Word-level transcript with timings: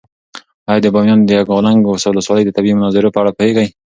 ایا 0.69 0.81
د 0.83 0.87
بامیانو 0.93 1.27
د 1.27 1.31
یکاولنګ 1.39 1.79
ولسوالۍ 1.85 2.43
د 2.45 2.51
طبیعي 2.57 2.75
مناظرو 2.77 3.13
په 3.13 3.19
اړه 3.21 3.31
پوهېږې؟ 3.37 3.67